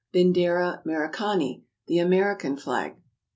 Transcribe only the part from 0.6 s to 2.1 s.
Merikani! "—the